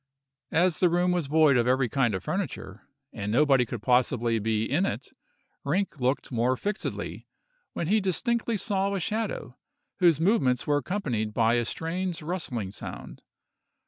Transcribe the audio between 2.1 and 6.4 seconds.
of furniture, and nobody could possibly be in it, Rinck looked